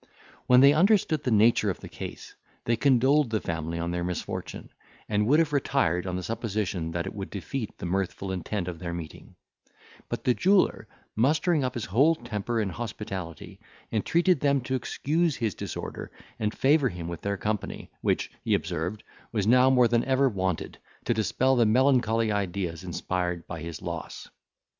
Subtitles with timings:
[0.47, 2.33] When they understood the nature of the case,
[2.65, 4.71] they condoled the family on their misfortune,
[5.07, 8.79] and would have retired, on the supposition that it would defeat the mirthful intent of
[8.79, 9.35] their meeting;
[10.09, 13.59] but the jeweller, mustering up his whole temper and hospitality,
[13.91, 19.03] entreated them to excuse his disorder, and favour him with their company, which, he observed,
[19.31, 24.29] was now more than ever wanted, to dispel the melancholy ideas inspired by his loss.